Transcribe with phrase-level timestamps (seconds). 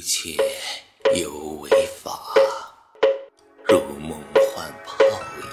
[0.00, 0.34] 一切
[1.14, 1.68] 犹为
[2.02, 2.18] 法，
[3.64, 4.96] 如梦幻泡
[5.36, 5.44] 影，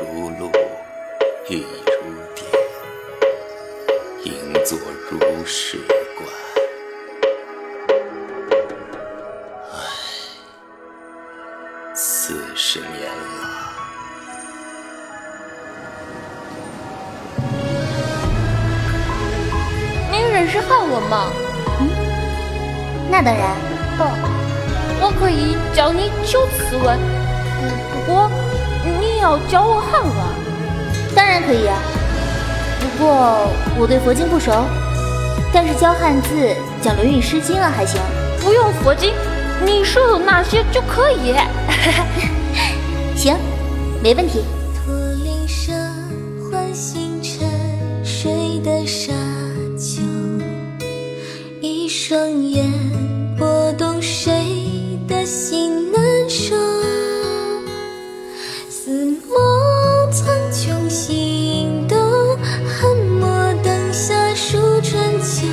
[0.00, 0.50] 如露
[1.46, 2.02] 亦如
[2.34, 2.44] 电，
[4.24, 4.76] 应作
[5.08, 5.78] 如是
[6.16, 6.28] 观。
[9.72, 9.78] 唉，
[11.94, 13.70] 四十年了。
[20.10, 21.30] 您认识汉文吗？
[23.10, 23.50] 那当然，
[23.98, 24.06] 哦，
[25.00, 26.98] 我可以教你九次文，
[27.62, 28.30] 嗯，不过
[28.84, 30.14] 你要教我汉文。
[31.14, 31.76] 当然可以啊。
[32.78, 34.52] 不过我对佛经不熟，
[35.52, 38.00] 但是教汉字、讲《论语》《诗经》啊还行。
[38.42, 39.12] 不用佛经，
[39.64, 41.34] 你说的那些就可以。
[43.16, 43.36] 行，
[44.02, 44.44] 没问题。
[52.10, 52.68] 双眼
[53.38, 56.56] 拨动谁的心难受。
[58.68, 61.96] 似梦苍穹心动，
[62.66, 65.46] 恨墨灯下数春秋。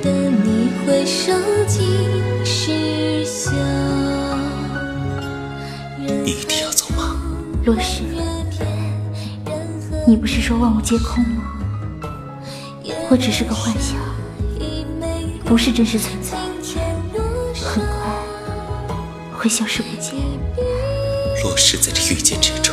[0.00, 1.32] 等你回首
[1.66, 1.84] 尽
[2.44, 3.50] 是休。
[5.98, 7.20] 你一定要走吗？
[7.64, 8.04] 洛氏，
[10.06, 11.42] 你不是说万物皆空吗？
[13.10, 13.96] 我只是个幻想，
[15.50, 16.38] 不是真实存在，
[17.60, 17.92] 很快
[19.36, 20.14] 会消失不见。
[21.42, 22.72] 若是在这遇见之中，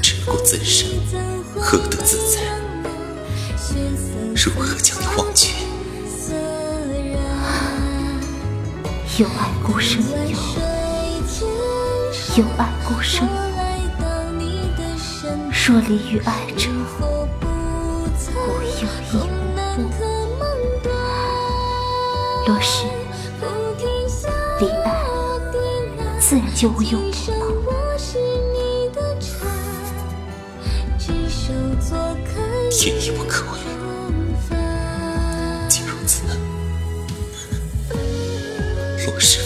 [0.00, 0.88] 知故自生，
[1.60, 2.42] 何得自在？
[4.36, 5.52] 如何将你忘却？
[9.18, 10.38] 有爱孤生有，
[12.36, 13.28] 有爱孤生。
[15.66, 18.06] 若离于爱者，无
[18.80, 20.13] 有亦无
[22.44, 22.52] 不。
[22.52, 22.86] 若是
[24.60, 24.88] 离爱，
[26.20, 27.32] 自然就无永不了。
[32.70, 33.58] 天意不可违，
[35.68, 36.22] 竟如此，
[39.06, 39.40] 若是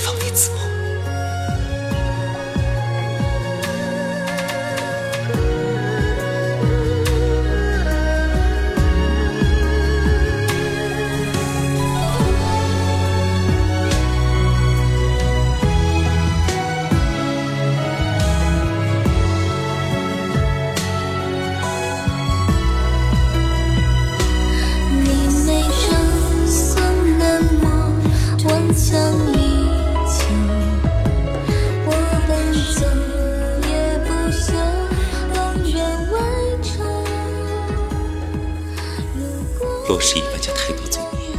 [39.99, 41.35] 如果若是一般下太多罪孽，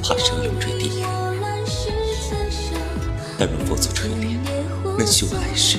[0.00, 1.04] 怕生永坠地狱。
[3.36, 4.38] 但若佛祖垂怜，
[4.96, 5.78] 能修来世。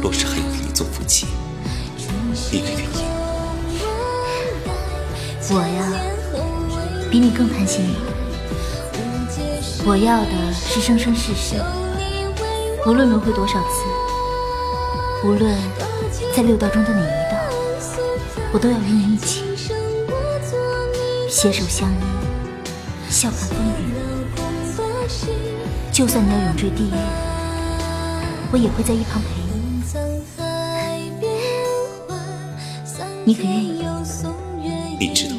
[0.00, 1.26] 若是还有与你做夫妻，
[2.52, 2.86] 一个原因，
[5.50, 5.92] 我呀，
[7.10, 7.96] 比你更贪心。
[9.84, 11.56] 我要的是生生世世，
[12.86, 13.82] 无论轮回多少次，
[15.26, 15.52] 无论
[16.36, 17.38] 在六道中的哪一道，
[18.52, 19.42] 我都要与你一起，
[21.28, 21.94] 携手相依，
[23.10, 23.92] 笑看风雨。
[25.92, 26.94] 就算你要永坠地狱，
[28.50, 29.48] 我也会在一旁陪你。
[33.26, 33.84] 你可愿意？
[34.98, 35.36] 你知道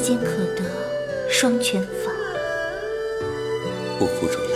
[0.00, 0.64] 世间可得
[1.28, 2.10] 双全法。
[3.98, 4.49] 不负如